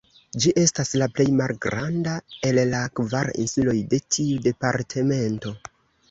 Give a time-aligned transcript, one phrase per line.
[0.43, 2.15] Ĝi estas la plej malgranda
[2.49, 5.53] el la kvar insuloj de tiu departemento.